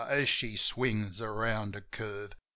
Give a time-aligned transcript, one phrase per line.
[0.09, 2.31] as she swings around a curve.